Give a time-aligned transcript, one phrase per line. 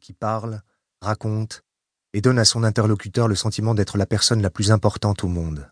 [0.00, 0.62] Qui parle,
[1.02, 1.62] raconte
[2.14, 5.70] et donne à son interlocuteur le sentiment d'être la personne la plus importante au monde.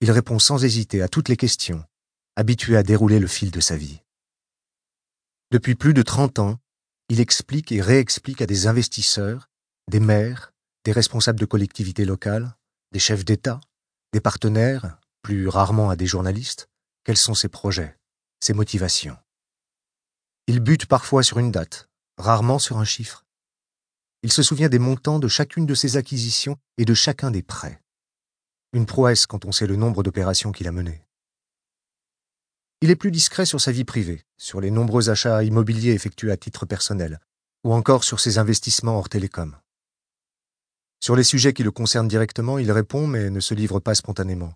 [0.00, 1.84] Il répond sans hésiter à toutes les questions,
[2.36, 4.02] habitué à dérouler le fil de sa vie.
[5.50, 6.60] Depuis plus de trente ans,
[7.08, 9.50] il explique et réexplique à des investisseurs,
[9.90, 10.52] des maires,
[10.84, 12.54] des responsables de collectivités locales,
[12.92, 13.60] des chefs d'État,
[14.12, 16.68] des partenaires, plus rarement à des journalistes,
[17.02, 17.98] quels sont ses projets,
[18.38, 19.18] ses motivations.
[20.46, 23.24] Il bute parfois sur une date, rarement sur un chiffre.
[24.22, 27.82] Il se souvient des montants de chacune de ses acquisitions et de chacun des prêts.
[28.72, 31.04] Une prouesse quand on sait le nombre d'opérations qu'il a menées.
[32.80, 36.36] Il est plus discret sur sa vie privée, sur les nombreux achats immobiliers effectués à
[36.36, 37.20] titre personnel,
[37.64, 39.56] ou encore sur ses investissements hors télécom.
[41.00, 44.54] Sur les sujets qui le concernent directement, il répond mais ne se livre pas spontanément.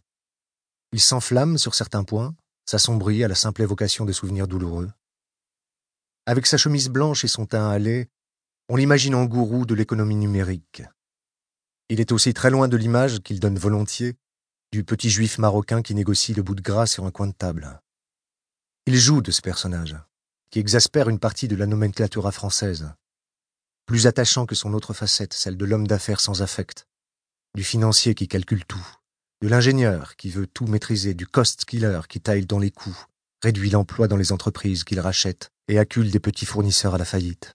[0.93, 2.35] Il s'enflamme sur certains points,
[2.65, 4.91] s'assombrit à la simple évocation de souvenirs douloureux.
[6.29, 8.09] Avec sa chemise blanche et son teint hâlé,
[8.69, 10.83] on l'imagine en gourou de l'économie numérique.
[11.89, 14.17] Il est aussi très loin de l'image qu'il donne volontiers
[14.73, 17.81] du petit juif marocain qui négocie le bout de gras sur un coin de table.
[18.87, 19.97] Il joue de ce personnage,
[20.51, 22.93] qui exaspère une partie de la nomenclatura française,
[23.87, 26.89] plus attachant que son autre facette, celle de l'homme d'affaires sans affect,
[27.55, 28.85] du financier qui calcule tout,
[29.43, 33.07] de l'ingénieur qui veut tout maîtriser, du cost killer qui taille dans les coûts,
[33.43, 37.55] réduit l'emploi dans les entreprises qu'il rachète et accule des petits fournisseurs à la faillite.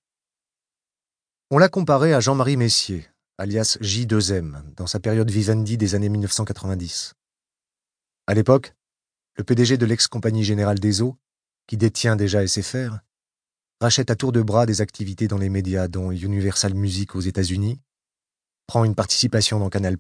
[1.50, 7.14] On l'a comparé à Jean-Marie Messier, alias J2M, dans sa période Vivendi des années 1990.
[8.28, 8.74] À l'époque,
[9.36, 11.18] le PDG de l'ex-compagnie générale des eaux,
[11.68, 13.00] qui détient déjà SFR,
[13.80, 17.82] rachète à tour de bras des activités dans les médias dont Universal Music aux États-Unis,
[18.68, 19.98] prend une participation dans Canal+,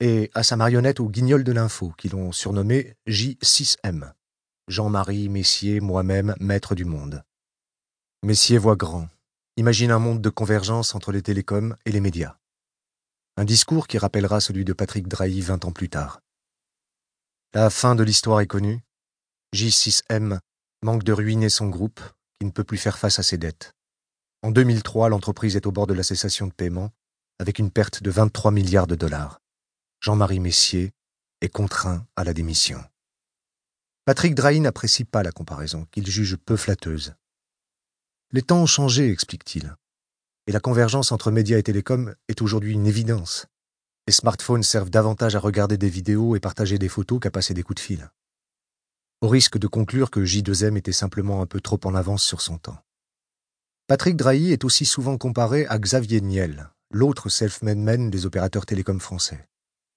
[0.00, 4.12] et à sa marionnette au guignol de l'info, qui l'ont surnommé J6M.
[4.68, 7.22] Jean-Marie, Messier, moi-même, maître du monde.
[8.22, 9.08] Messier voit grand,
[9.58, 12.38] imagine un monde de convergence entre les télécoms et les médias.
[13.36, 16.20] Un discours qui rappellera celui de Patrick Drahi vingt ans plus tard.
[17.52, 18.80] La fin de l'histoire est connue.
[19.54, 20.38] J6M
[20.82, 22.00] manque de ruiner son groupe,
[22.38, 23.74] qui ne peut plus faire face à ses dettes.
[24.42, 26.90] En 2003, l'entreprise est au bord de la cessation de paiement,
[27.38, 29.40] avec une perte de 23 milliards de dollars.
[30.00, 30.92] Jean-Marie Messier
[31.42, 32.82] est contraint à la démission.
[34.06, 37.14] Patrick Drahi n'apprécie pas la comparaison, qu'il juge peu flatteuse.
[38.32, 39.74] Les temps ont changé, explique-t-il.
[40.46, 43.46] Et la convergence entre médias et télécoms est aujourd'hui une évidence.
[44.06, 47.62] Les smartphones servent davantage à regarder des vidéos et partager des photos qu'à passer des
[47.62, 48.10] coups de fil.
[49.22, 52.58] Au risque de conclure que J2M était simplement un peu trop en avance sur son
[52.58, 52.82] temps.
[53.86, 59.00] Patrick Drahi est aussi souvent comparé à Xavier Niel, l'autre self-made man des opérateurs télécoms
[59.00, 59.48] français.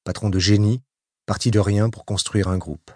[0.06, 0.82] Patron de génie,
[1.26, 2.90] parti de rien pour construire un groupe.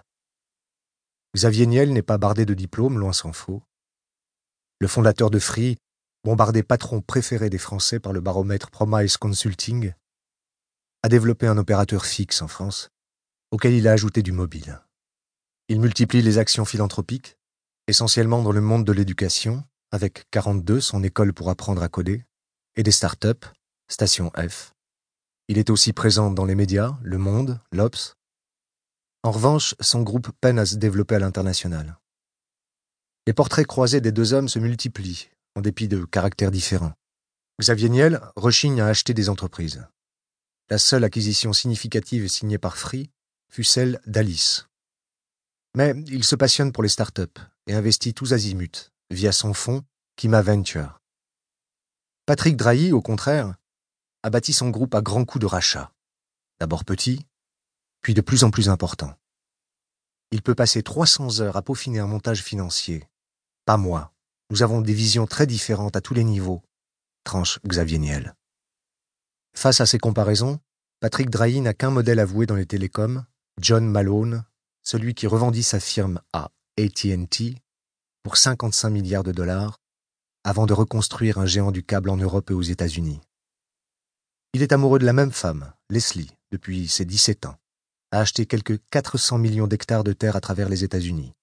[1.36, 3.64] Xavier Niel n'est pas bardé de diplômes, loin s'en faut.
[4.80, 5.78] Le fondateur de Free,
[6.24, 9.94] bombardé patron préféré des Français par le baromètre Promise Consulting,
[11.04, 12.90] a développé un opérateur fixe en France,
[13.52, 14.82] auquel il a ajouté du mobile.
[15.70, 17.38] Il multiplie les actions philanthropiques,
[17.88, 22.26] essentiellement dans le monde de l'éducation, avec 42, son école pour apprendre à coder,
[22.76, 23.46] et des start-up,
[23.90, 24.74] Station F.
[25.48, 28.16] Il est aussi présent dans les médias, Le Monde, l'Obs,
[29.24, 31.98] en revanche, son groupe peine à se développer à l'international.
[33.28, 36.94] Les portraits croisés des deux hommes se multiplient, en dépit de caractères différents.
[37.60, 39.86] Xavier Niel rechigne à acheter des entreprises.
[40.70, 43.12] La seule acquisition significative signée par Free
[43.50, 44.68] fut celle d'Alice.
[45.76, 49.84] Mais il se passionne pour les startups et investit tous azimuts via son fonds
[50.16, 51.00] Kima Venture.
[52.26, 53.56] Patrick Drahi, au contraire,
[54.24, 55.92] a bâti son groupe à grands coups de rachat.
[56.60, 57.26] D'abord petit,
[58.02, 59.14] puis de plus en plus important.
[60.32, 63.08] Il peut passer 300 heures à peaufiner un montage financier.
[63.66, 64.14] Pas moi.
[64.50, 66.62] Nous avons des visions très différentes à tous les niveaux,
[67.24, 68.36] tranche Xavier Niel.
[69.54, 70.60] Face à ces comparaisons,
[71.00, 73.26] Patrick Drahi n'a qu'un modèle avoué dans les télécoms,
[73.60, 74.44] John Malone,
[74.84, 77.56] celui qui revendit sa firme à AT&T
[78.24, 79.80] pour 55 milliards de dollars
[80.44, 83.22] avant de reconstruire un géant du câble en Europe et aux États-Unis.
[84.54, 87.61] Il est amoureux de la même femme, Leslie, depuis ses 17 ans
[88.12, 91.34] a acheté quelques 400 millions d'hectares de terre à travers les États-Unis.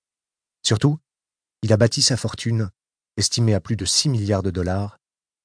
[0.63, 0.99] Surtout,
[1.63, 2.71] il a bâti sa fortune,
[3.17, 4.99] estimée à plus de 6 milliards de dollars,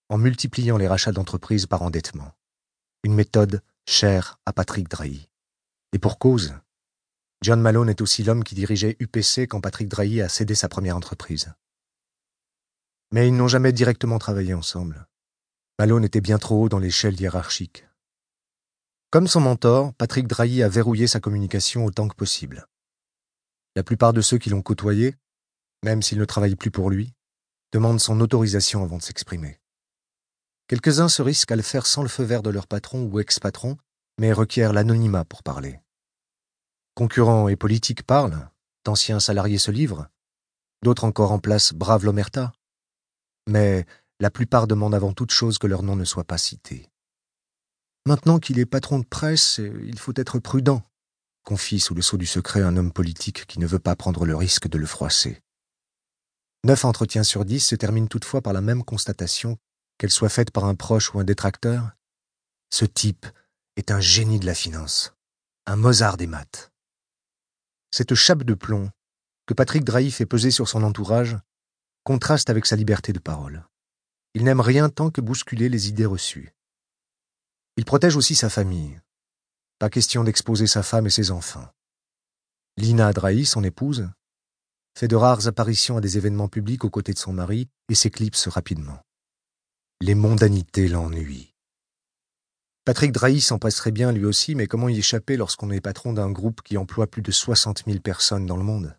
[0.10, 2.34] en multipliant les rachats d'entreprises par endettement.
[3.04, 5.30] Une méthode chère à Patrick Drahi.
[5.94, 6.54] Et pour cause,
[7.42, 10.98] John Malone est aussi l'homme qui dirigeait UPC quand Patrick Drahi a cédé sa première
[10.98, 11.54] entreprise.
[13.12, 15.08] Mais ils n'ont jamais directement travaillé ensemble.
[15.80, 17.86] Malone était bien trop haut dans l'échelle hiérarchique.
[19.14, 22.66] Comme son mentor, Patrick Drahi a verrouillé sa communication autant que possible.
[23.76, 25.14] La plupart de ceux qui l'ont côtoyé,
[25.84, 27.14] même s'ils ne travaillent plus pour lui,
[27.72, 29.60] demandent son autorisation avant de s'exprimer.
[30.68, 33.78] Quelques-uns se risquent à le faire sans le feu vert de leur patron ou ex-patron,
[34.18, 35.80] mais requièrent l'anonymat pour parler.
[36.96, 38.50] Concurrents et politiques parlent,
[38.84, 40.08] d'anciens salariés se livrent,
[40.82, 42.52] d'autres encore en place bravent l'omerta,
[43.48, 43.86] mais
[44.20, 46.90] la plupart demandent avant toute chose que leur nom ne soit pas cité.
[48.06, 50.84] Maintenant qu'il est patron de presse, il faut être prudent,
[51.44, 54.36] confie sous le sceau du secret un homme politique qui ne veut pas prendre le
[54.36, 55.42] risque de le froisser.
[56.66, 59.58] Neuf entretiens sur dix se terminent toutefois par la même constatation,
[59.98, 61.92] qu'elle soit faite par un proche ou un détracteur.
[62.70, 63.26] Ce type
[63.76, 65.14] est un génie de la finance,
[65.66, 66.72] un Mozart des maths.
[67.92, 68.90] Cette chape de plomb
[69.46, 71.38] que Patrick Drahi fait peser sur son entourage
[72.04, 73.66] contraste avec sa liberté de parole.
[74.34, 76.54] Il n'aime rien tant que bousculer les idées reçues.
[77.76, 79.02] Il protège aussi sa famille.
[79.80, 81.68] Pas question d'exposer sa femme et ses enfants.
[82.78, 84.10] Lina Drahi, son épouse,
[84.96, 88.48] fait de rares apparitions à des événements publics aux côtés de son mari et s'éclipse
[88.48, 89.00] rapidement.
[90.02, 91.54] Les mondanités l'ennuient.
[92.86, 96.30] Patrick Drahi s'en passerait bien lui aussi, mais comment y échapper lorsqu'on est patron d'un
[96.30, 98.96] groupe qui emploie plus de 60 000 personnes dans le monde?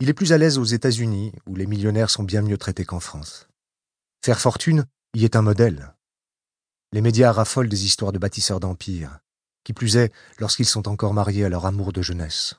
[0.00, 3.00] Il est plus à l'aise aux États-Unis, où les millionnaires sont bien mieux traités qu'en
[3.00, 3.46] France.
[4.24, 5.91] Faire fortune y est un modèle.
[6.92, 9.20] Les médias raffolent des histoires de bâtisseurs d'empires,
[9.64, 12.54] qui plus est lorsqu'ils sont encore mariés à leur amour de jeunesse.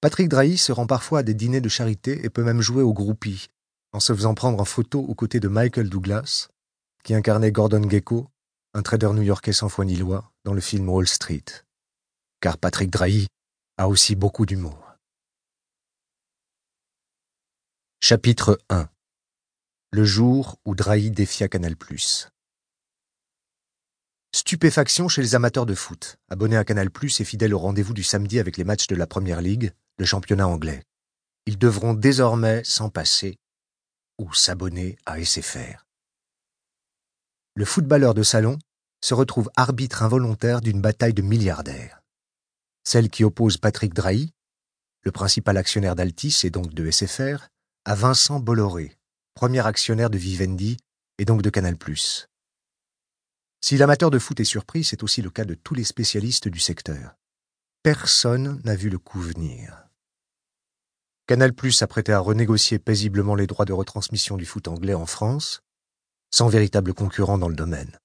[0.00, 2.92] Patrick Drahi se rend parfois à des dîners de charité et peut même jouer au
[2.92, 3.48] groupie,
[3.92, 6.48] en se faisant prendre en photo aux côtés de Michael Douglas,
[7.02, 8.28] qui incarnait Gordon Gecko,
[8.74, 11.44] un trader new-yorkais sans foi ni loi, dans le film Wall Street.
[12.40, 13.26] Car Patrick Drahi
[13.78, 14.92] a aussi beaucoup d'humour.
[18.00, 18.88] Chapitre 1
[19.92, 21.76] Le jour où Drahi défia Canal+.
[24.34, 28.38] Stupéfaction chez les amateurs de foot, abonnés à Canal+, et fidèles au rendez-vous du samedi
[28.38, 30.82] avec les matchs de la Première Ligue, le championnat anglais.
[31.44, 33.36] Ils devront désormais s'en passer
[34.18, 35.84] ou s'abonner à SFR.
[37.54, 38.58] Le footballeur de salon
[39.02, 42.00] se retrouve arbitre involontaire d'une bataille de milliardaires.
[42.84, 44.32] Celle qui oppose Patrick Drahi,
[45.02, 47.48] le principal actionnaire d'Altis et donc de SFR,
[47.84, 48.96] à Vincent Bolloré,
[49.34, 50.78] premier actionnaire de Vivendi
[51.18, 51.76] et donc de Canal+.
[53.64, 56.58] Si l'amateur de foot est surpris, c'est aussi le cas de tous les spécialistes du
[56.58, 57.14] secteur.
[57.84, 59.86] Personne n'a vu le coup venir.
[61.28, 65.62] Canal Plus s'apprêtait à renégocier paisiblement les droits de retransmission du foot anglais en France,
[66.32, 67.96] sans véritable concurrent dans le domaine.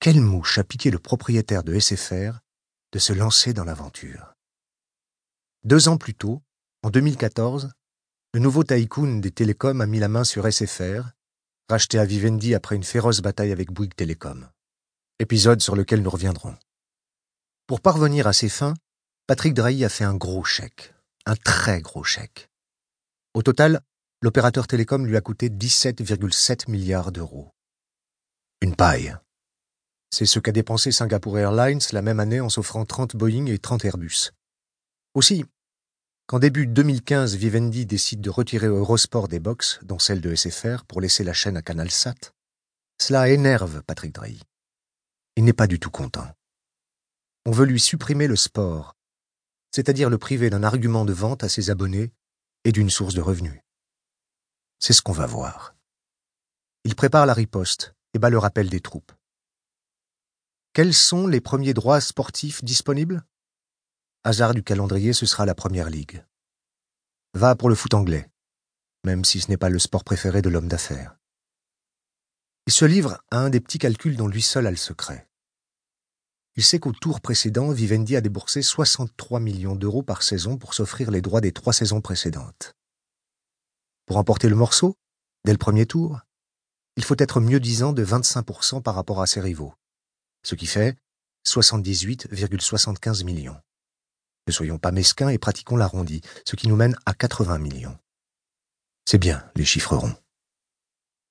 [0.00, 2.40] Quelle mouche a piqué le propriétaire de SFR
[2.92, 4.32] de se lancer dans l'aventure?
[5.64, 6.42] Deux ans plus tôt,
[6.82, 7.70] en 2014,
[8.32, 11.10] le nouveau tycoon des télécoms a mis la main sur SFR,
[11.68, 14.48] racheté à Vivendi après une féroce bataille avec Bouygues Télécom.
[15.18, 16.56] Épisode sur lequel nous reviendrons.
[17.66, 18.74] Pour parvenir à ses fins,
[19.26, 20.94] Patrick Drahi a fait un gros chèque
[21.26, 22.50] un très gros chèque.
[23.34, 23.80] Au total,
[24.22, 27.50] l'opérateur télécom lui a coûté 17,7 milliards d'euros.
[28.60, 29.16] Une paille.
[30.10, 33.84] C'est ce qu'a dépensé Singapore Airlines la même année en s'offrant 30 Boeing et 30
[33.84, 34.30] Airbus.
[35.14, 35.44] Aussi,
[36.26, 41.02] quand début 2015 Vivendi décide de retirer Eurosport des box, dont celle de SFR, pour
[41.02, 42.32] laisser la chaîne à CanalSat,
[42.98, 44.40] cela énerve Patrick Drahi.
[45.36, 46.30] Il n'est pas du tout content.
[47.44, 48.94] On veut lui supprimer le sport,
[49.70, 52.10] c'est-à-dire le priver d'un argument de vente à ses abonnés
[52.64, 53.60] et d'une source de revenus.
[54.78, 55.74] C'est ce qu'on va voir.
[56.84, 59.12] Il prépare la riposte et bat le rappel des troupes.
[60.72, 63.24] Quels sont les premiers droits sportifs disponibles?
[64.26, 66.24] Hasard du calendrier, ce sera la première ligue.
[67.34, 68.30] Va pour le foot anglais,
[69.04, 71.18] même si ce n'est pas le sport préféré de l'homme d'affaires.
[72.66, 75.28] Il se livre à un des petits calculs dont lui seul a le secret.
[76.56, 81.10] Il sait qu'au tour précédent, Vivendi a déboursé 63 millions d'euros par saison pour s'offrir
[81.10, 82.72] les droits des trois saisons précédentes.
[84.06, 84.96] Pour emporter le morceau,
[85.44, 86.20] dès le premier tour,
[86.96, 89.74] il faut être mieux disant de 25% par rapport à ses rivaux,
[90.42, 90.96] ce qui fait
[91.46, 93.60] 78,75 millions.
[94.46, 97.98] Ne soyons pas mesquins et pratiquons l'arrondi, ce qui nous mène à 80 millions.
[99.06, 100.16] C'est bien, les chiffres ronds.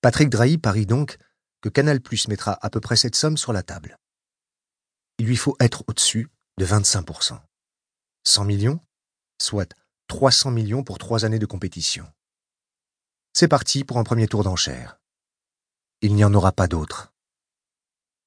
[0.01, 1.17] Patrick Drahi parie donc
[1.62, 3.98] que Canal Plus mettra à peu près cette somme sur la table
[5.20, 7.39] il lui faut être au-dessus de 25%.
[8.25, 8.79] 100 millions,
[9.41, 9.74] soit
[10.08, 12.12] 300 millions pour trois années de compétition.
[13.34, 15.00] C'est parti pour un premier tour d'enchère.
[16.01, 17.13] Il n'y en aura pas d'autre.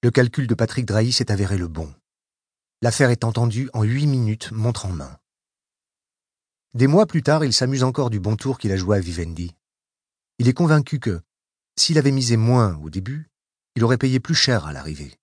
[0.02, 1.95] Le calcul de Patrick Drahi s'est avéré le bon.
[2.83, 5.18] L'affaire est entendue en huit minutes, montre en main.
[6.75, 9.54] Des mois plus tard, il s'amuse encore du bon tour qu'il a joué à Vivendi.
[10.38, 11.23] Il est convaincu que,
[11.76, 13.30] s'il avait misé moins au début,
[13.76, 15.18] il aurait payé plus cher à l'arrivée.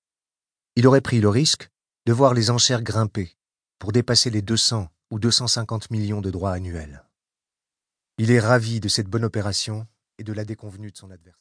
[0.76, 1.70] Il aurait pris le risque
[2.08, 3.38] de voir les enchères grimper
[3.78, 7.04] pour dépasser les 200 ou 250 millions de droits annuels.
[8.18, 11.32] Il est ravi de cette bonne opération et de la déconvenue de son adversaire.